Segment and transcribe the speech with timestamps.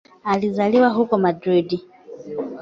[0.23, 1.79] Alizaliwa huko Madrid.